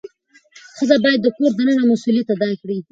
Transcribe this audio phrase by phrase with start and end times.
[0.77, 2.77] ښځه باید د کور دننه مسؤلیت ادا کړي.